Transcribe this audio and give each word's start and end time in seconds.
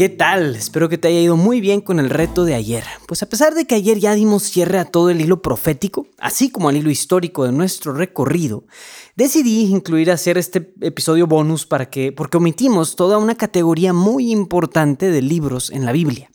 ¿Qué 0.00 0.08
tal? 0.08 0.56
Espero 0.56 0.88
que 0.88 0.96
te 0.96 1.08
haya 1.08 1.20
ido 1.20 1.36
muy 1.36 1.60
bien 1.60 1.82
con 1.82 2.00
el 2.00 2.08
reto 2.08 2.46
de 2.46 2.54
ayer. 2.54 2.84
Pues 3.06 3.22
a 3.22 3.28
pesar 3.28 3.54
de 3.54 3.66
que 3.66 3.74
ayer 3.74 3.98
ya 3.98 4.14
dimos 4.14 4.44
cierre 4.44 4.78
a 4.78 4.86
todo 4.86 5.10
el 5.10 5.20
hilo 5.20 5.42
profético, 5.42 6.06
así 6.16 6.50
como 6.50 6.70
al 6.70 6.78
hilo 6.78 6.88
histórico 6.88 7.44
de 7.44 7.52
nuestro 7.52 7.92
recorrido, 7.92 8.64
decidí 9.14 9.66
incluir 9.66 10.10
hacer 10.10 10.38
este 10.38 10.72
episodio 10.80 11.26
bonus 11.26 11.66
para 11.66 11.90
que 11.90 12.12
porque 12.12 12.38
omitimos 12.38 12.96
toda 12.96 13.18
una 13.18 13.34
categoría 13.34 13.92
muy 13.92 14.32
importante 14.32 15.10
de 15.10 15.20
libros 15.20 15.68
en 15.68 15.84
la 15.84 15.92
Biblia. 15.92 16.30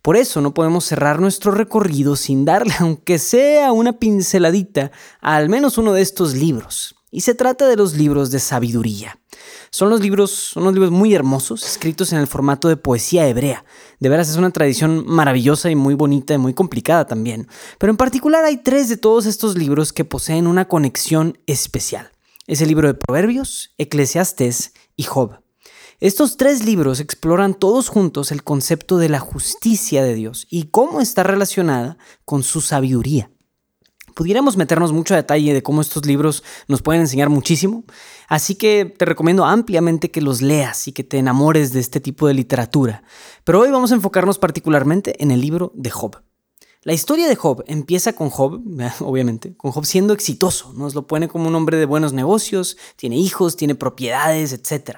Por 0.00 0.16
eso 0.16 0.40
no 0.40 0.54
podemos 0.54 0.86
cerrar 0.86 1.20
nuestro 1.20 1.52
recorrido 1.52 2.16
sin 2.16 2.46
darle 2.46 2.72
aunque 2.78 3.18
sea 3.18 3.72
una 3.72 3.92
pinceladita 3.98 4.90
a 5.20 5.36
al 5.36 5.50
menos 5.50 5.76
uno 5.76 5.92
de 5.92 6.00
estos 6.00 6.32
libros. 6.32 6.94
Y 7.10 7.20
se 7.20 7.34
trata 7.34 7.68
de 7.68 7.76
los 7.76 7.92
libros 7.92 8.30
de 8.30 8.40
sabiduría. 8.40 9.18
Son 9.74 9.88
los 9.88 10.00
libros, 10.00 10.30
son 10.30 10.64
libros 10.74 10.90
muy 10.90 11.14
hermosos, 11.14 11.64
escritos 11.64 12.12
en 12.12 12.18
el 12.18 12.26
formato 12.26 12.68
de 12.68 12.76
poesía 12.76 13.26
hebrea. 13.26 13.64
De 14.00 14.10
veras 14.10 14.28
es 14.28 14.36
una 14.36 14.50
tradición 14.50 15.06
maravillosa 15.06 15.70
y 15.70 15.76
muy 15.76 15.94
bonita 15.94 16.34
y 16.34 16.38
muy 16.38 16.52
complicada 16.52 17.06
también. 17.06 17.48
Pero 17.78 17.90
en 17.90 17.96
particular 17.96 18.44
hay 18.44 18.58
tres 18.58 18.90
de 18.90 18.98
todos 18.98 19.24
estos 19.24 19.56
libros 19.56 19.94
que 19.94 20.04
poseen 20.04 20.46
una 20.46 20.68
conexión 20.68 21.38
especial. 21.46 22.12
Es 22.46 22.60
el 22.60 22.68
libro 22.68 22.86
de 22.86 22.92
Proverbios, 22.92 23.72
Eclesiastés 23.78 24.74
y 24.94 25.04
Job. 25.04 25.40
Estos 26.00 26.36
tres 26.36 26.66
libros 26.66 27.00
exploran 27.00 27.54
todos 27.54 27.88
juntos 27.88 28.30
el 28.30 28.44
concepto 28.44 28.98
de 28.98 29.08
la 29.08 29.20
justicia 29.20 30.04
de 30.04 30.12
Dios 30.14 30.46
y 30.50 30.64
cómo 30.64 31.00
está 31.00 31.22
relacionada 31.22 31.96
con 32.26 32.42
su 32.42 32.60
sabiduría. 32.60 33.30
Pudiéramos 34.14 34.56
meternos 34.56 34.92
mucho 34.92 35.14
a 35.14 35.16
detalle 35.16 35.54
de 35.54 35.62
cómo 35.62 35.80
estos 35.80 36.06
libros 36.06 36.42
nos 36.68 36.82
pueden 36.82 37.02
enseñar 37.02 37.28
muchísimo, 37.28 37.84
así 38.28 38.54
que 38.54 38.84
te 38.84 39.04
recomiendo 39.04 39.44
ampliamente 39.44 40.10
que 40.10 40.20
los 40.20 40.42
leas 40.42 40.88
y 40.88 40.92
que 40.92 41.04
te 41.04 41.18
enamores 41.18 41.72
de 41.72 41.80
este 41.80 42.00
tipo 42.00 42.26
de 42.26 42.34
literatura. 42.34 43.02
Pero 43.44 43.60
hoy 43.60 43.70
vamos 43.70 43.92
a 43.92 43.94
enfocarnos 43.94 44.38
particularmente 44.38 45.22
en 45.22 45.30
el 45.30 45.40
libro 45.40 45.72
de 45.74 45.90
Job. 45.90 46.22
La 46.84 46.92
historia 46.92 47.28
de 47.28 47.36
Job 47.36 47.62
empieza 47.68 48.12
con 48.12 48.28
Job, 48.28 48.60
obviamente, 49.00 49.56
con 49.56 49.70
Job 49.70 49.84
siendo 49.84 50.12
exitoso, 50.12 50.72
nos 50.72 50.94
lo 50.94 51.06
pone 51.06 51.28
como 51.28 51.46
un 51.46 51.54
hombre 51.54 51.76
de 51.76 51.86
buenos 51.86 52.12
negocios, 52.12 52.76
tiene 52.96 53.16
hijos, 53.16 53.56
tiene 53.56 53.76
propiedades, 53.76 54.52
etc. 54.52 54.96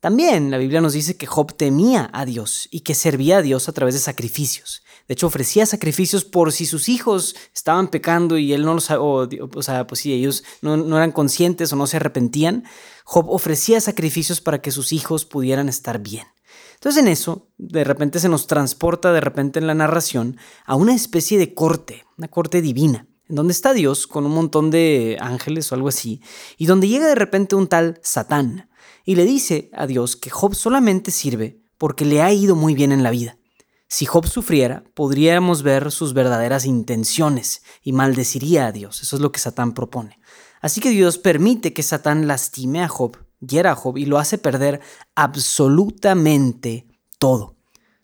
También 0.00 0.50
la 0.50 0.58
Biblia 0.58 0.80
nos 0.80 0.92
dice 0.92 1.16
que 1.16 1.26
Job 1.26 1.56
temía 1.56 2.08
a 2.12 2.24
Dios 2.24 2.68
y 2.70 2.80
que 2.80 2.94
servía 2.94 3.38
a 3.38 3.42
Dios 3.42 3.68
a 3.68 3.72
través 3.72 3.94
de 3.94 4.00
sacrificios. 4.00 4.82
De 5.08 5.14
hecho, 5.14 5.26
ofrecía 5.26 5.66
sacrificios 5.66 6.24
por 6.24 6.52
si 6.52 6.66
sus 6.66 6.88
hijos 6.88 7.34
estaban 7.54 7.88
pecando 7.88 8.38
y 8.38 8.52
él 8.52 8.64
no 8.64 8.74
los... 8.74 8.90
O, 8.90 9.28
o 9.54 9.62
sea, 9.62 9.86
pues 9.86 10.02
si 10.02 10.12
ellos 10.12 10.44
no, 10.62 10.76
no 10.76 10.96
eran 10.96 11.12
conscientes 11.12 11.72
o 11.72 11.76
no 11.76 11.86
se 11.86 11.96
arrepentían, 11.96 12.64
Job 13.04 13.28
ofrecía 13.30 13.80
sacrificios 13.80 14.40
para 14.40 14.60
que 14.60 14.70
sus 14.70 14.92
hijos 14.92 15.24
pudieran 15.24 15.68
estar 15.68 15.98
bien. 15.98 16.26
Entonces 16.74 17.02
en 17.02 17.08
eso, 17.08 17.48
de 17.56 17.82
repente 17.82 18.20
se 18.20 18.28
nos 18.28 18.46
transporta 18.46 19.12
de 19.12 19.20
repente 19.20 19.58
en 19.58 19.66
la 19.66 19.74
narración 19.74 20.36
a 20.64 20.76
una 20.76 20.94
especie 20.94 21.38
de 21.38 21.54
corte, 21.54 22.04
una 22.16 22.28
corte 22.28 22.62
divina, 22.62 23.08
en 23.28 23.34
donde 23.34 23.52
está 23.52 23.72
Dios 23.72 24.06
con 24.06 24.24
un 24.26 24.32
montón 24.32 24.70
de 24.70 25.16
ángeles 25.20 25.72
o 25.72 25.74
algo 25.74 25.88
así, 25.88 26.22
y 26.56 26.66
donde 26.66 26.86
llega 26.86 27.08
de 27.08 27.16
repente 27.16 27.56
un 27.56 27.66
tal 27.66 27.98
Satán 28.04 28.67
y 29.08 29.14
le 29.14 29.24
dice 29.24 29.70
a 29.72 29.86
Dios 29.86 30.16
que 30.16 30.28
Job 30.28 30.54
solamente 30.54 31.12
sirve 31.12 31.62
porque 31.78 32.04
le 32.04 32.20
ha 32.20 32.30
ido 32.30 32.54
muy 32.54 32.74
bien 32.74 32.92
en 32.92 33.02
la 33.02 33.10
vida. 33.10 33.38
Si 33.88 34.04
Job 34.04 34.26
sufriera, 34.26 34.84
podríamos 34.92 35.62
ver 35.62 35.90
sus 35.92 36.12
verdaderas 36.12 36.66
intenciones 36.66 37.62
y 37.82 37.94
maldeciría 37.94 38.66
a 38.66 38.72
Dios. 38.72 39.00
Eso 39.00 39.16
es 39.16 39.22
lo 39.22 39.32
que 39.32 39.40
Satán 39.40 39.72
propone. 39.72 40.20
Así 40.60 40.82
que 40.82 40.90
Dios 40.90 41.16
permite 41.16 41.72
que 41.72 41.82
Satán 41.82 42.26
lastime 42.26 42.82
a 42.82 42.88
Job, 42.88 43.16
hiera 43.40 43.70
a 43.70 43.76
Job 43.76 43.96
y 43.96 44.04
lo 44.04 44.18
hace 44.18 44.36
perder 44.36 44.82
absolutamente 45.14 46.86
todo. 47.18 47.56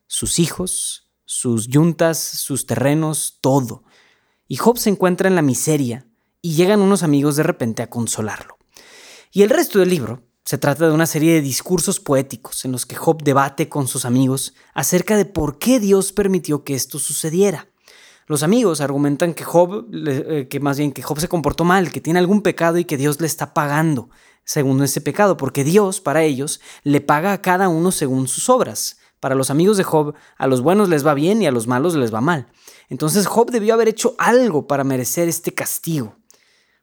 Sus 0.07 0.39
hijos, 0.39 1.11
sus 1.27 1.69
yuntas, 1.69 2.19
sus 2.19 2.65
terrenos, 2.65 3.41
todo. 3.43 3.85
Y 4.49 4.57
Job 4.57 4.79
se 4.79 4.89
encuentra 4.89 5.29
en 5.29 5.35
la 5.35 5.43
miseria 5.43 6.07
y 6.41 6.55
llegan 6.55 6.81
unos 6.81 7.03
amigos 7.03 7.37
de 7.37 7.43
repente 7.43 7.83
a 7.83 7.91
consolarlo. 7.91 8.57
Y 9.33 9.43
el 9.43 9.51
resto 9.51 9.81
del 9.81 9.91
libro 9.91 10.23
se 10.45 10.59
trata 10.59 10.87
de 10.87 10.93
una 10.93 11.07
serie 11.07 11.33
de 11.33 11.41
discursos 11.41 12.01
poéticos 12.01 12.67
en 12.67 12.73
los 12.73 12.85
que 12.85 12.97
Job 12.97 13.23
debate 13.23 13.71
con 13.71 13.89
sus 13.89 14.05
amigos 14.05 14.53
acerca 14.75 15.17
de 15.17 15.25
por 15.25 15.59
qué 15.59 15.81
Dios 15.81 16.13
permitió 16.13 16.65
que 16.65 16.75
esto 16.75 16.99
sucediera. 16.99 17.69
Los 18.27 18.43
amigos 18.43 18.83
argumentan 18.83 19.33
que 19.33 19.45
Job, 19.45 19.87
eh, 19.93 20.47
que 20.51 20.61
más 20.61 20.77
bien 20.77 20.93
que 20.93 21.03
Job 21.03 21.19
se 21.19 21.29
comportó 21.29 21.65
mal, 21.65 21.91
que 21.91 22.01
tiene 22.03 22.19
algún 22.19 22.43
pecado 22.43 22.77
y 22.77 22.85
que 22.85 22.99
Dios 22.99 23.21
le 23.23 23.27
está 23.27 23.55
pagando 23.55 24.11
según 24.45 24.83
ese 24.83 25.01
pecado, 25.01 25.39
porque 25.39 25.65
Dios, 25.65 26.03
para 26.03 26.23
ellos, 26.23 26.61
le 26.83 27.01
paga 27.01 27.33
a 27.33 27.41
cada 27.41 27.69
uno 27.69 27.91
según 27.91 28.29
sus 28.29 28.51
obras. 28.51 28.99
Para 29.21 29.35
los 29.35 29.49
amigos 29.49 29.79
de 29.79 29.85
Job, 29.85 30.15
a 30.37 30.47
los 30.47 30.61
buenos 30.61 30.91
les 30.91 31.07
va 31.07 31.15
bien 31.15 31.41
y 31.41 31.47
a 31.47 31.53
los 31.53 31.67
malos 31.67 31.95
les 31.95 32.13
va 32.13 32.21
mal. 32.21 32.49
Entonces 32.91 33.27
Job 33.27 33.51
debió 33.51 33.73
haber 33.73 33.89
hecho 33.89 34.15
algo 34.19 34.67
para 34.67 34.85
merecer 34.85 35.27
este 35.27 35.55
castigo. 35.55 36.17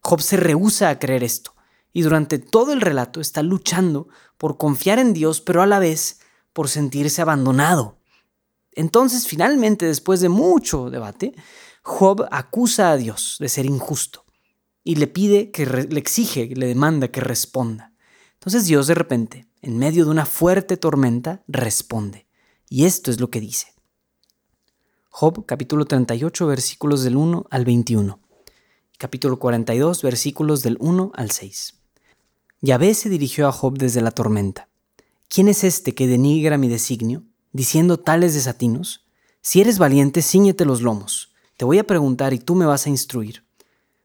Job 0.02 0.22
se 0.22 0.38
rehúsa 0.38 0.90
a 0.90 0.98
creer 0.98 1.24
esto 1.24 1.54
y 1.94 2.02
durante 2.02 2.40
todo 2.40 2.74
el 2.74 2.82
relato 2.82 3.22
está 3.22 3.44
luchando 3.44 4.08
por 4.38 4.58
confiar 4.58 5.00
en 5.00 5.14
Dios, 5.14 5.42
pero 5.42 5.62
a 5.62 5.68
la 5.68 5.80
vez 5.80 6.20
por 6.54 6.70
sentirse 6.70 7.22
abandonado. 7.22 7.98
Entonces, 8.74 9.28
finalmente, 9.28 9.86
después 9.86 10.22
de 10.22 10.30
mucho 10.30 10.90
debate, 10.90 11.34
Job 11.84 12.28
acusa 12.32 12.92
a 12.92 12.98
Dios 12.98 13.38
de 13.40 13.50
ser 13.50 13.66
injusto 13.66 14.26
y 14.84 14.96
le 14.96 15.08
pide 15.08 15.52
que 15.52 15.66
le 15.66 16.00
exige, 16.00 16.48
le 16.56 16.68
demanda 16.68 17.10
que 17.10 17.22
responda. 17.22 17.94
Entonces 18.34 18.66
Dios 18.66 18.88
de 18.88 18.96
repente, 18.96 19.48
en 19.62 19.78
medio 19.78 20.06
de 20.06 20.12
una 20.12 20.26
fuerte 20.26 20.78
tormenta, 20.78 21.44
responde. 21.48 22.28
Y 22.70 22.86
esto 22.86 23.12
es 23.12 23.20
lo 23.20 23.30
que 23.30 23.40
dice. 23.40 23.74
Job 25.10 25.46
capítulo 25.46 25.86
38 25.86 26.48
versículos 26.48 27.04
del 27.04 27.18
1 27.18 27.46
al 27.50 27.66
21. 27.66 28.20
Capítulo 28.98 29.40
42 29.40 30.02
versículos 30.02 30.64
del 30.64 30.78
1 30.80 31.12
al 31.14 31.32
6. 31.32 31.81
Yahvé 32.64 32.94
se 32.94 33.10
dirigió 33.10 33.48
a 33.48 33.52
Job 33.52 33.80
desde 33.80 34.02
la 34.02 34.12
tormenta. 34.12 34.70
¿Quién 35.28 35.48
es 35.48 35.64
este 35.64 35.96
que 35.96 36.06
denigra 36.06 36.60
mi 36.60 36.68
designio, 36.68 37.24
diciendo 37.54 38.00
tales 38.00 38.36
desatinos? 38.36 39.04
Si 39.42 39.62
eres 39.62 39.80
valiente, 39.80 40.22
ciñete 40.22 40.64
los 40.64 40.84
lomos. 40.84 41.34
Te 41.58 41.66
voy 41.66 41.80
a 41.80 41.88
preguntar 41.88 42.34
y 42.34 42.40
tú 42.40 42.54
me 42.54 42.68
vas 42.68 42.86
a 42.86 42.92
instruir. 42.92 43.44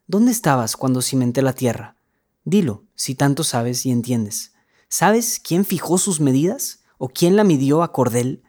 ¿Dónde 0.06 0.33
estabas 0.33 0.75
cuando 0.78 1.03
cimenté 1.03 1.43
la 1.43 1.53
tierra? 1.53 1.97
Dilo, 2.45 2.84
si 2.95 3.15
tanto 3.15 3.45
sabes 3.45 3.84
y 3.84 3.91
entiendes. 3.91 4.53
¿Sabes 4.89 5.39
quién 5.39 5.66
fijó 5.66 5.99
sus 5.99 6.21
medidas? 6.21 6.81
¿O 6.97 7.11
quién 7.11 7.37
la 7.37 7.45
midió 7.45 7.83
a 7.83 7.93
cordel? 7.93 8.43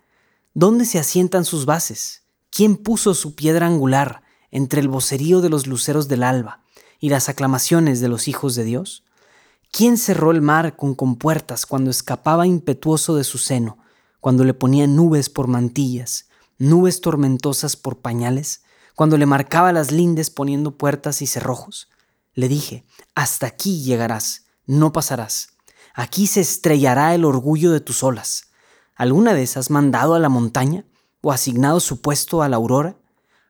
¿Dónde 0.53 0.85
se 0.85 1.00
asientan 1.00 1.44
sus 1.44 1.66
bases? 1.66 2.23
¿Quién 2.50 2.78
puso 2.78 3.14
su 3.14 3.35
piedra 3.35 3.67
angular 3.67 4.22
entre 4.52 4.79
el 4.79 4.87
vocerío 4.87 5.41
de 5.41 5.49
los 5.49 5.67
luceros 5.67 6.08
del 6.08 6.23
alba 6.23 6.64
y 6.97 7.09
las 7.09 7.28
aclamaciones 7.28 7.99
de 7.99 8.08
los 8.08 8.29
hijos 8.29 8.55
de 8.55 8.64
Dios? 8.64 9.03
¿Quién 9.78 10.00
cerró 10.00 10.32
el 10.32 10.41
mar 10.41 10.76
con 10.76 10.96
compuertas 10.96 11.68
cuando 11.68 11.91
escapaba 11.91 12.47
impetuoso 12.47 13.16
de 13.16 13.24
su 13.24 13.38
seno, 13.38 13.78
cuando 14.20 14.44
le 14.44 14.56
ponía 14.56 14.88
nubes 14.88 15.29
por 15.29 15.46
mantillas, 15.46 16.29
nubes 16.58 17.00
tormentosas 17.00 17.76
por 17.76 18.00
pañales, 18.00 18.64
cuando 18.96 19.20
le 19.20 19.28
marcaba 19.28 19.72
las 19.72 19.91
lindes 19.91 20.32
poniendo 20.32 20.79
puertas 20.79 21.22
y 21.22 21.28
cerrojos? 21.28 21.90
Le 22.34 22.47
dije, 22.47 22.88
hasta 23.14 23.46
aquí 23.46 23.84
llegarás, 23.84 24.47
no 24.66 24.91
pasarás. 24.91 25.50
Aquí 25.94 26.26
se 26.26 26.41
estrellará 26.41 27.14
el 27.14 27.23
orgullo 27.23 27.72
de 27.72 27.80
tus 27.80 28.02
olas. 28.02 28.46
¿Alguna 28.96 29.34
vez 29.34 29.58
has 29.58 29.70
mandado 29.70 30.16
a 30.16 30.20
la 30.20 30.30
montaña 30.30 30.85
o 31.22 31.32
asignado 31.32 31.82
su 31.82 32.02
puesto 32.02 32.41
a 32.41 32.50
la 32.50 32.56
aurora 32.56 32.97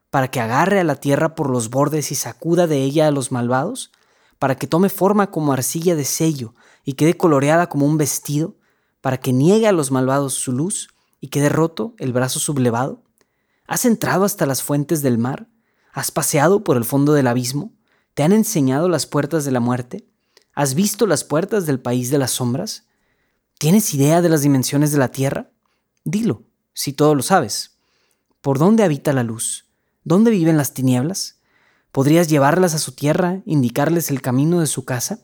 para 0.10 0.30
que 0.30 0.42
agarre 0.42 0.82
a 0.82 0.84
la 0.84 0.98
tierra 0.98 1.36
por 1.36 1.50
los 1.50 1.70
bordes 1.70 2.12
y 2.12 2.16
sacuda 2.16 2.68
de 2.68 2.84
ella 2.84 3.08
a 3.08 3.12
los 3.12 3.32
malvados? 3.32 3.92
Para 4.40 4.56
que 4.56 4.68
tome 4.68 4.90
forma 4.90 5.32
como 5.32 5.54
arcilla 5.54 5.96
de 5.96 6.06
sello 6.06 6.54
y 6.84 6.94
quede 6.94 7.18
coloreada 7.18 7.68
como 7.68 7.86
un 7.86 7.98
vestido, 7.98 8.56
para 9.02 9.18
que 9.18 9.34
niegue 9.34 9.68
a 9.68 9.72
los 9.72 9.92
malvados 9.92 10.34
su 10.34 10.52
luz 10.52 10.90
y 11.20 11.28
quede 11.30 11.50
roto 11.50 11.96
el 11.98 12.14
brazo 12.14 12.40
sublevado? 12.40 13.04
¿Has 13.68 13.86
entrado 13.86 14.26
hasta 14.26 14.46
las 14.46 14.64
fuentes 14.64 15.02
del 15.02 15.18
mar? 15.18 15.48
¿Has 15.92 16.12
paseado 16.12 16.64
por 16.64 16.78
el 16.78 16.86
fondo 16.86 17.14
del 17.14 17.28
abismo? 17.28 17.74
¿Te 18.14 18.24
han 18.24 18.32
enseñado 18.32 18.90
las 18.90 19.06
puertas 19.06 19.46
de 19.46 19.52
la 19.52 19.60
muerte? 19.60 20.08
¿Has 20.54 20.74
visto 20.74 21.06
las 21.06 21.24
puertas 21.24 21.66
del 21.66 21.80
país 21.80 22.10
de 22.10 22.18
las 22.18 22.32
sombras? 22.32 22.86
¿Tienes 23.58 23.94
idea 23.94 24.22
de 24.22 24.30
las 24.30 24.42
dimensiones 24.42 24.92
de 24.92 24.98
la 24.98 25.10
tierra? 25.10 25.52
Dilo, 26.04 26.44
si 26.74 26.94
todo 26.94 27.16
lo 27.16 27.24
sabes. 27.24 27.78
¿Por 28.42 28.60
dónde 28.60 28.84
habita 28.84 29.14
la 29.14 29.24
luz? 29.24 29.66
¿Dónde 30.04 30.32
viven 30.32 30.58
las 30.58 30.74
tinieblas? 30.74 31.37
¿Podrías 31.98 32.28
llevarlas 32.28 32.76
a 32.76 32.78
su 32.78 32.92
tierra, 32.92 33.42
indicarles 33.48 34.12
el 34.12 34.22
camino 34.22 34.60
de 34.60 34.68
su 34.68 34.86
casa? 34.86 35.18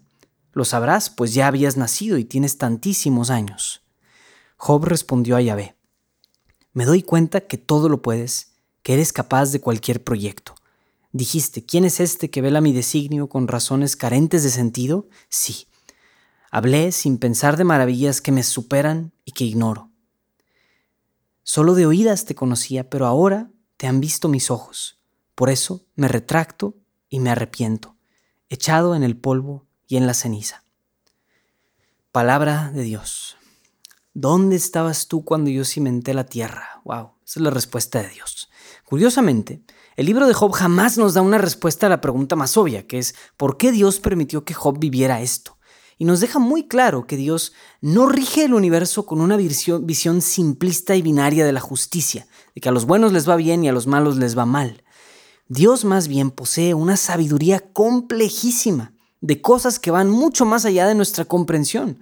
Lo 0.54 0.66
sabrás, 0.66 1.12
pues 1.12 1.36
ya 1.36 1.46
habías 1.46 1.78
nacido 1.78 2.18
y 2.18 2.26
tienes 2.26 2.58
tantísimos 2.58 3.30
años. 3.30 3.84
Job 4.58 4.86
respondió 4.86 5.36
a 5.36 5.42
Yahvé, 5.42 5.76
Me 6.74 6.86
doy 6.86 7.04
cuenta 7.04 7.42
que 7.42 7.60
todo 7.60 7.90
lo 7.90 8.02
puedes, 8.02 8.56
que 8.82 8.94
eres 8.94 9.14
capaz 9.14 9.52
de 9.52 9.62
cualquier 9.62 10.04
proyecto. 10.04 10.56
Dijiste, 11.12 11.64
¿quién 11.64 11.86
es 11.86 12.00
este 12.00 12.32
que 12.32 12.42
vela 12.42 12.60
mi 12.60 12.74
designio 12.74 13.30
con 13.30 13.48
razones 13.48 13.96
carentes 13.96 14.42
de 14.42 14.50
sentido? 14.50 15.08
Sí. 15.30 15.68
Hablé 16.50 16.92
sin 16.92 17.20
pensar 17.20 17.56
de 17.56 17.66
maravillas 17.66 18.20
que 18.20 18.32
me 18.32 18.42
superan 18.42 19.14
y 19.26 19.34
que 19.34 19.44
ignoro. 19.44 19.92
Solo 21.44 21.76
de 21.76 21.86
oídas 21.86 22.26
te 22.26 22.34
conocía, 22.34 22.90
pero 22.90 23.06
ahora 23.06 23.52
te 23.78 23.86
han 23.86 24.00
visto 24.00 24.28
mis 24.28 24.50
ojos. 24.50 25.03
Por 25.36 25.50
eso 25.50 25.86
me 25.96 26.08
retracto 26.08 26.76
y 27.10 27.20
me 27.20 27.30
arrepiento, 27.30 27.96
echado 28.50 28.96
en 28.96 29.04
el 29.04 29.18
polvo 29.18 29.66
y 29.88 29.98
en 29.98 30.08
la 30.08 30.14
ceniza. 30.14 30.64
Palabra 32.12 32.72
de 32.74 32.84
Dios. 32.84 33.38
¿Dónde 34.14 34.56
estabas 34.56 35.08
tú 35.08 35.26
cuando 35.26 35.50
yo 35.50 35.66
cimenté 35.66 36.14
la 36.14 36.26
tierra? 36.26 36.82
Wow, 36.86 37.14
esa 37.26 37.40
es 37.40 37.44
la 37.44 37.50
respuesta 37.50 38.02
de 38.02 38.10
Dios. 38.10 38.50
Curiosamente, 38.86 39.64
el 39.96 40.06
libro 40.06 40.28
de 40.28 40.36
Job 40.36 40.52
jamás 40.52 40.98
nos 41.00 41.16
da 41.16 41.22
una 41.22 41.40
respuesta 41.40 41.88
a 41.88 41.90
la 41.90 42.02
pregunta 42.02 42.36
más 42.36 42.56
obvia, 42.56 42.86
que 42.86 43.00
es 43.00 43.16
¿por 43.38 43.58
qué 43.58 43.72
Dios 43.72 44.00
permitió 44.00 44.46
que 44.46 44.54
Job 44.54 44.78
viviera 44.78 45.22
esto? 45.22 45.58
Y 45.98 46.06
nos 46.06 46.20
deja 46.20 46.38
muy 46.38 46.68
claro 46.68 47.08
que 47.08 47.18
Dios 47.18 47.54
no 47.82 48.08
rige 48.08 48.46
el 48.46 48.54
universo 48.54 49.06
con 49.06 49.22
una 49.22 49.38
visión, 49.38 50.22
simplista 50.22 50.96
y 50.96 51.02
binaria 51.02 51.46
de 51.46 51.54
la 51.54 51.60
justicia, 51.60 52.28
de 52.54 52.62
que 52.62 52.70
a 52.70 52.72
los 52.72 52.86
buenos 52.86 53.14
les 53.14 53.28
va 53.28 53.36
bien 53.36 53.64
y 53.64 53.70
a 53.70 53.74
los 53.74 53.88
malos 53.88 54.18
les 54.18 54.38
va 54.38 54.46
mal. 54.46 54.83
Dios 55.48 55.84
más 55.84 56.08
bien 56.08 56.32
posee 56.32 56.74
una 56.74 56.96
sabiduría 56.96 57.60
complejísima 57.60 58.94
de 59.20 59.42
cosas 59.42 59.80
que 59.80 59.92
van 59.92 60.10
mucho 60.10 60.46
más 60.46 60.66
allá 60.66 60.88
de 60.88 60.96
nuestra 60.96 61.26
comprensión. 61.26 62.00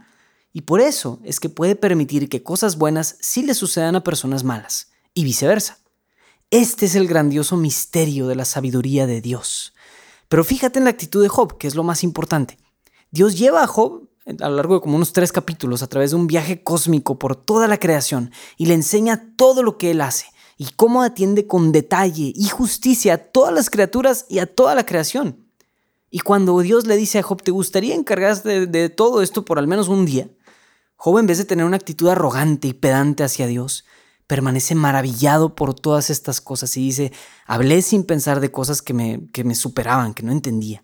Y 0.53 0.61
por 0.61 0.81
eso 0.81 1.19
es 1.23 1.39
que 1.39 1.49
puede 1.49 1.75
permitir 1.75 2.29
que 2.29 2.43
cosas 2.43 2.77
buenas 2.77 3.17
sí 3.19 3.43
le 3.43 3.53
sucedan 3.53 3.95
a 3.95 4.03
personas 4.03 4.43
malas, 4.43 4.91
y 5.13 5.23
viceversa. 5.23 5.79
Este 6.49 6.85
es 6.85 6.95
el 6.95 7.07
grandioso 7.07 7.57
misterio 7.57 8.27
de 8.27 8.35
la 8.35 8.45
sabiduría 8.45 9.07
de 9.07 9.21
Dios. 9.21 9.73
Pero 10.27 10.43
fíjate 10.43 10.79
en 10.79 10.85
la 10.85 10.91
actitud 10.91 11.21
de 11.21 11.29
Job, 11.29 11.57
que 11.57 11.67
es 11.67 11.75
lo 11.75 11.83
más 11.83 12.03
importante. 12.03 12.57
Dios 13.09 13.37
lleva 13.37 13.63
a 13.63 13.67
Job 13.67 14.09
a 14.25 14.49
lo 14.49 14.55
largo 14.55 14.75
de 14.75 14.81
como 14.81 14.95
unos 14.97 15.13
tres 15.13 15.31
capítulos 15.31 15.81
a 15.81 15.87
través 15.87 16.11
de 16.11 16.17
un 16.17 16.27
viaje 16.27 16.63
cósmico 16.63 17.17
por 17.17 17.35
toda 17.35 17.67
la 17.67 17.79
creación 17.79 18.31
y 18.55 18.67
le 18.67 18.75
enseña 18.75 19.33
todo 19.35 19.63
lo 19.63 19.77
que 19.77 19.91
él 19.91 20.01
hace 20.01 20.27
y 20.61 20.69
cómo 20.75 21.01
atiende 21.01 21.47
con 21.47 21.71
detalle 21.71 22.33
y 22.35 22.47
justicia 22.49 23.15
a 23.15 23.17
todas 23.17 23.51
las 23.51 23.71
criaturas 23.71 24.27
y 24.29 24.37
a 24.37 24.45
toda 24.45 24.75
la 24.75 24.85
creación. 24.85 25.47
Y 26.11 26.19
cuando 26.19 26.59
Dios 26.59 26.85
le 26.85 26.97
dice 26.97 27.17
a 27.17 27.23
Job, 27.23 27.41
¿te 27.41 27.49
gustaría 27.49 27.95
encargarse 27.95 28.67
de, 28.67 28.89
todo 28.89 29.23
esto 29.23 29.43
por 29.43 29.57
al 29.57 29.67
menos 29.67 29.87
un 29.87 30.05
día? 30.05 30.29
Job, 30.97 31.17
en 31.17 31.25
vez 31.25 31.39
de 31.39 31.45
tener 31.45 31.65
una 31.65 31.77
actitud 31.77 32.09
arrogante 32.09 32.67
y 32.67 32.73
pedante 32.73 33.23
hacia 33.23 33.47
Dios, 33.47 33.85
permanece 34.27 34.75
maravillado 34.75 35.55
por 35.55 35.73
todas 35.73 36.11
estas 36.11 36.41
cosas 36.41 36.77
y 36.77 36.81
dice, 36.81 37.11
hablé 37.47 37.81
sin 37.81 38.03
pensar 38.03 38.39
de 38.39 38.51
cosas 38.51 38.83
que 38.83 38.93
me, 38.93 39.31
que 39.33 39.43
me 39.43 39.55
superaban, 39.55 40.13
que 40.13 40.21
no 40.21 40.31
entendía. 40.31 40.83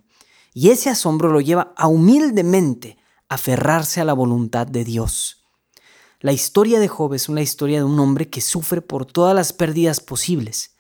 Y 0.56 0.72
ese 0.72 0.90
asombro 0.90 1.32
lo 1.32 1.40
lleva 1.40 1.76
a 1.78 1.88
humildemente 1.88 2.98
aferrarse 3.30 4.02
a 4.02 4.06
la 4.06 4.14
voluntad 4.14 4.66
de 4.66 4.84
Dios. 4.84 5.37
La 6.28 6.34
historia 6.34 6.82
de 6.82 6.90
Job 6.90 7.14
es 7.14 7.30
una 7.30 7.42
historia 7.42 7.78
de 7.78 7.86
un 7.86 7.98
hombre 8.02 8.30
que 8.30 8.42
sufre 8.42 8.82
por 8.82 9.06
todas 9.06 9.34
las 9.34 9.54
pérdidas 9.54 10.02
posibles 10.02 10.76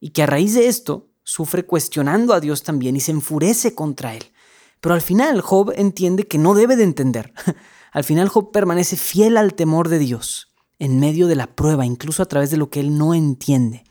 y 0.00 0.10
que 0.10 0.24
a 0.24 0.26
raíz 0.26 0.52
de 0.54 0.66
esto 0.66 1.12
sufre 1.22 1.64
cuestionando 1.64 2.34
a 2.34 2.40
Dios 2.40 2.64
también 2.64 2.96
y 2.96 3.00
se 3.00 3.12
enfurece 3.12 3.76
contra 3.76 4.16
él. 4.16 4.24
Pero 4.80 4.96
al 4.96 5.00
final 5.00 5.42
Job 5.42 5.72
entiende 5.76 6.26
que 6.26 6.38
no 6.38 6.54
debe 6.54 6.74
de 6.74 6.82
entender. 6.82 7.32
Al 7.92 8.02
final 8.02 8.28
Job 8.28 8.50
permanece 8.50 8.96
fiel 8.96 9.36
al 9.36 9.54
temor 9.54 9.88
de 9.90 10.00
Dios, 10.00 10.52
en 10.80 10.98
medio 10.98 11.28
de 11.28 11.36
la 11.36 11.54
prueba, 11.54 11.86
incluso 11.86 12.24
a 12.24 12.26
través 12.26 12.50
de 12.50 12.56
lo 12.56 12.68
que 12.68 12.80
él 12.80 12.98
no 12.98 13.14
entiende. 13.14 13.84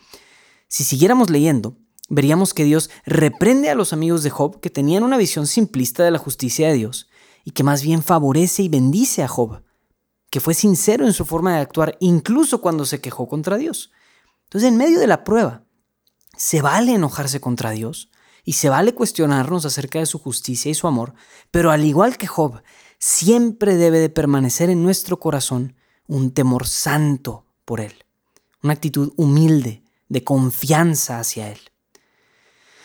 Si 0.67 0.83
siguiéramos 0.83 1.29
leyendo, 1.29 1.77
veríamos 2.09 2.53
que 2.53 2.65
Dios 2.65 2.89
reprende 3.05 3.69
a 3.69 3.75
los 3.75 3.93
amigos 3.93 4.21
de 4.23 4.31
Job 4.31 4.59
que 4.59 4.69
tenían 4.69 5.03
una 5.03 5.17
visión 5.17 5.47
simplista 5.47 6.03
de 6.03 6.11
la 6.11 6.17
justicia 6.17 6.67
de 6.67 6.73
Dios 6.73 7.07
y 7.45 7.51
que 7.51 7.63
más 7.63 7.83
bien 7.83 8.03
favorece 8.03 8.63
y 8.63 8.67
bendice 8.67 9.23
a 9.23 9.29
Job, 9.29 9.61
que 10.29 10.39
fue 10.39 10.53
sincero 10.53 11.05
en 11.05 11.13
su 11.13 11.25
forma 11.25 11.55
de 11.55 11.61
actuar 11.61 11.97
incluso 11.99 12.61
cuando 12.61 12.85
se 12.85 13.01
quejó 13.01 13.27
contra 13.27 13.57
Dios. 13.57 13.91
Entonces, 14.43 14.69
en 14.69 14.77
medio 14.77 14.99
de 14.99 15.07
la 15.07 15.23
prueba, 15.23 15.63
se 16.37 16.61
vale 16.61 16.93
enojarse 16.93 17.39
contra 17.39 17.71
Dios 17.71 18.09
y 18.43 18.53
se 18.53 18.69
vale 18.69 18.93
cuestionarnos 18.93 19.65
acerca 19.65 19.99
de 19.99 20.05
su 20.05 20.19
justicia 20.19 20.71
y 20.71 20.75
su 20.75 20.87
amor, 20.87 21.13
pero 21.51 21.71
al 21.71 21.85
igual 21.85 22.17
que 22.17 22.27
Job, 22.27 22.61
siempre 22.97 23.75
debe 23.75 23.99
de 23.99 24.09
permanecer 24.09 24.69
en 24.69 24.83
nuestro 24.83 25.19
corazón 25.19 25.75
un 26.07 26.31
temor 26.31 26.67
santo 26.67 27.45
por 27.65 27.81
Él, 27.81 27.93
una 28.63 28.73
actitud 28.73 29.13
humilde, 29.17 29.83
de 30.07 30.23
confianza 30.23 31.19
hacia 31.19 31.51
Él. 31.51 31.59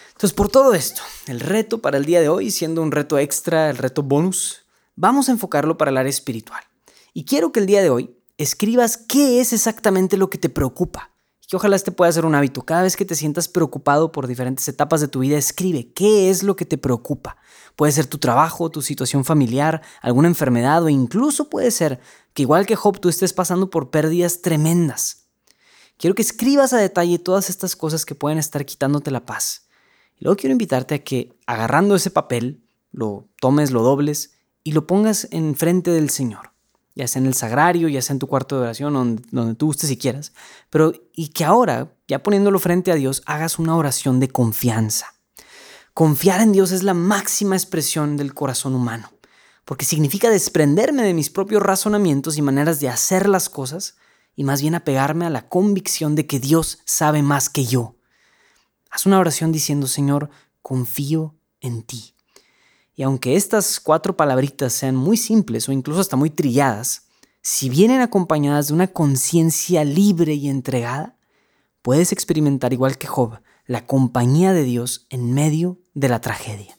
Entonces, 0.09 0.33
por 0.33 0.49
todo 0.49 0.75
esto, 0.75 1.01
el 1.27 1.41
reto 1.41 1.81
para 1.81 1.97
el 1.97 2.05
día 2.05 2.21
de 2.21 2.29
hoy, 2.29 2.51
siendo 2.51 2.83
un 2.83 2.93
reto 2.93 3.19
extra, 3.19 3.71
el 3.71 3.79
reto 3.79 4.03
bonus, 4.03 4.67
vamos 4.95 5.29
a 5.29 5.33
enfocarlo 5.33 5.77
para 5.77 5.91
el 5.91 5.97
área 5.97 6.11
espiritual. 6.11 6.63
Y 7.15 7.25
quiero 7.25 7.51
que 7.51 7.61
el 7.61 7.67
día 7.67 7.81
de 7.81 7.89
hoy 7.89 8.15
escribas 8.37 8.99
qué 8.99 9.41
es 9.41 9.55
exactamente 9.55 10.19
lo 10.19 10.29
que 10.29 10.37
te 10.37 10.51
preocupa 10.51 11.15
que 11.47 11.57
ojalá 11.57 11.77
este 11.77 11.93
pueda 11.93 12.11
ser 12.13 12.25
un 12.25 12.35
hábito. 12.35 12.63
Cada 12.63 12.83
vez 12.83 12.97
que 12.97 13.05
te 13.05 13.15
sientas 13.15 13.49
preocupado 13.49 14.13
por 14.13 14.27
diferentes 14.27 14.67
etapas 14.69 15.01
de 15.01 15.09
tu 15.09 15.21
vida, 15.21 15.37
escribe 15.37 15.93
qué 15.93 16.31
es 16.31 16.43
lo 16.43 16.57
que 16.57 16.65
te 16.65 16.79
preocupa. 16.79 17.37
Puede 17.77 17.93
ser 17.93 18.07
tu 18.07 18.19
trabajo, 18.19 18.71
tu 18.71 18.83
situación 18.83 19.25
familiar, 19.25 19.83
alguna 20.01 20.29
enfermedad 20.29 20.83
o 20.83 20.89
incluso 20.89 21.51
puede 21.51 21.71
ser 21.71 22.01
que 22.33 22.43
igual 22.43 22.67
que 22.67 22.77
Job 22.77 23.01
tú 23.01 23.09
estés 23.09 23.33
pasando 23.33 23.71
por 23.71 23.91
pérdidas 23.91 24.43
tremendas. 24.43 25.27
Quiero 25.97 26.15
que 26.15 26.23
escribas 26.23 26.73
a 26.73 26.79
detalle 26.79 27.19
todas 27.19 27.51
estas 27.51 27.77
cosas 27.77 28.05
que 28.05 28.15
pueden 28.15 28.39
estar 28.39 28.65
quitándote 28.65 29.11
la 29.11 29.27
paz. 29.27 29.69
Y 30.17 30.25
luego 30.25 30.37
quiero 30.37 30.53
invitarte 30.53 30.95
a 30.95 31.05
que 31.05 31.37
agarrando 31.47 31.95
ese 31.95 32.11
papel, 32.11 32.65
lo 32.91 33.29
tomes, 33.41 33.71
lo 33.71 33.83
dobles 33.83 34.33
y 34.63 34.73
lo 34.73 34.87
pongas 34.87 35.29
enfrente 35.31 35.91
del 35.91 36.11
Señor 36.11 36.54
ya 36.95 37.09
sea 37.09 37.21
en 37.21 37.27
el 37.27 37.35
sagrario, 37.35 37.89
ya 37.89 38.03
sea 38.03 38.15
en 38.15 38.19
tu 38.19 38.27
cuarto 38.27 38.57
de 38.57 38.63
oración, 38.63 38.95
donde, 38.95 39.23
donde 39.31 39.55
tú 39.55 39.67
gustes 39.67 39.89
si 39.89 39.97
quieras, 39.97 40.33
pero 40.71 40.93
y 41.13 41.29
que 41.29 41.45
ahora, 41.45 41.97
ya 42.07 42.23
poniéndolo 42.23 42.59
frente 42.59 42.93
a 42.93 42.95
Dios, 42.95 43.23
hagas 43.27 43.59
una 43.59 43.77
oración 43.77 44.21
de 44.21 44.29
confianza. 44.29 45.15
Confiar 45.93 46.41
en 46.41 46.53
Dios 46.53 46.73
es 46.73 46.83
la 46.83 46.95
máxima 46.95 47.57
expresión 47.57 48.17
del 48.17 48.35
corazón 48.35 48.75
humano, 48.75 49.13
porque 49.65 49.85
significa 49.85 50.31
desprenderme 50.31 51.03
de 51.03 51.15
mis 51.15 51.31
propios 51.31 51.63
razonamientos 51.63 52.37
y 52.37 52.43
maneras 52.43 52.81
de 52.81 52.89
hacer 52.89 53.29
las 53.29 53.49
cosas 53.49 53.97
y 54.37 54.45
más 54.45 54.61
bien 54.61 54.75
apegarme 54.75 55.27
a 55.27 55.31
la 55.31 55.49
convicción 55.49 56.15
de 56.15 56.27
que 56.27 56.41
Dios 56.41 56.81
sabe 56.85 57.23
más 57.23 57.49
que 57.49 57.65
yo. 57.65 57.97
Haz 58.91 59.07
una 59.07 59.19
oración 59.19 59.53
diciendo, 59.53 59.87
Señor, 59.87 60.31
confío 60.63 61.37
en 61.61 61.83
ti. 61.83 62.14
Y 62.95 63.03
aunque 63.03 63.37
estas 63.37 63.81
cuatro 63.81 64.17
palabritas 64.17 64.73
sean 64.73 64.95
muy 64.95 65.17
simples 65.17 65.69
o 65.69 65.73
incluso 65.73 66.01
hasta 66.01 66.17
muy 66.17 66.31
trilladas, 66.31 67.09
si 67.43 67.69
vienen 67.69 68.01
acompañadas 68.01 68.69
de 68.69 68.75
una 68.75 68.87
conciencia 68.87 69.85
libre 69.85 70.35
y 70.35 70.49
entregada, 70.49 71.17
puedes 71.83 72.13
experimentar 72.13 72.73
igual 72.73 72.97
que 72.97 73.07
Job 73.07 73.41
la 73.67 73.87
compañía 73.87 74.53
de 74.53 74.65
Dios 74.65 75.07
en 75.11 75.33
medio 75.33 75.79
de 75.95 76.09
la 76.09 76.21
tragedia. 76.21 76.74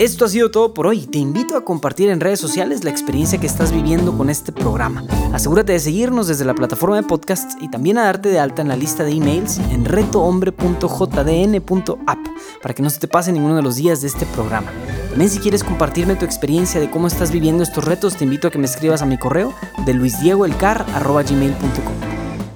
Esto 0.00 0.24
ha 0.24 0.28
sido 0.30 0.50
todo 0.50 0.72
por 0.72 0.86
hoy. 0.86 1.06
Te 1.06 1.18
invito 1.18 1.58
a 1.58 1.62
compartir 1.62 2.08
en 2.08 2.20
redes 2.20 2.40
sociales 2.40 2.84
la 2.84 2.90
experiencia 2.90 3.38
que 3.38 3.46
estás 3.46 3.70
viviendo 3.70 4.16
con 4.16 4.30
este 4.30 4.50
programa. 4.50 5.04
Asegúrate 5.34 5.72
de 5.72 5.78
seguirnos 5.78 6.26
desde 6.26 6.46
la 6.46 6.54
plataforma 6.54 6.96
de 6.96 7.02
podcasts 7.02 7.54
y 7.60 7.68
también 7.68 7.98
a 7.98 8.04
darte 8.04 8.30
de 8.30 8.38
alta 8.38 8.62
en 8.62 8.68
la 8.68 8.76
lista 8.76 9.04
de 9.04 9.12
emails 9.12 9.58
en 9.58 9.84
retohombre.jdn.app 9.84 12.18
para 12.62 12.74
que 12.74 12.82
no 12.82 12.88
se 12.88 12.98
te 12.98 13.08
pase 13.08 13.30
ninguno 13.30 13.56
de 13.56 13.62
los 13.62 13.76
días 13.76 14.00
de 14.00 14.08
este 14.08 14.24
programa. 14.24 14.72
También 15.10 15.28
si 15.28 15.38
quieres 15.38 15.62
compartirme 15.62 16.16
tu 16.16 16.24
experiencia 16.24 16.80
de 16.80 16.90
cómo 16.90 17.06
estás 17.06 17.30
viviendo 17.30 17.62
estos 17.62 17.84
retos, 17.84 18.16
te 18.16 18.24
invito 18.24 18.48
a 18.48 18.50
que 18.50 18.56
me 18.56 18.64
escribas 18.64 19.02
a 19.02 19.06
mi 19.06 19.18
correo 19.18 19.52
de 19.84 19.92
luisdiegoelcar.gmail.com. 19.92 21.94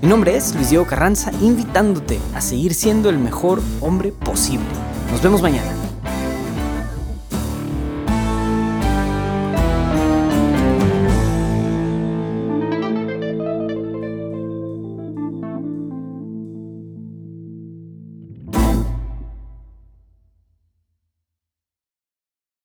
Mi 0.00 0.08
nombre 0.08 0.34
es 0.34 0.54
Luis 0.54 0.70
Diego 0.70 0.86
Carranza, 0.86 1.30
invitándote 1.42 2.18
a 2.34 2.40
seguir 2.40 2.72
siendo 2.72 3.10
el 3.10 3.18
mejor 3.18 3.60
hombre 3.82 4.12
posible. 4.12 4.64
Nos 5.12 5.20
vemos 5.20 5.42
mañana. 5.42 5.83